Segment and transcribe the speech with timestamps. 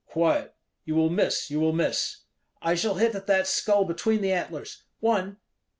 [0.07, 0.55] "Quiet!
[0.83, 2.21] you will miss, you will miss."
[2.59, 5.37] "I shall hit at that skull between the antlers one!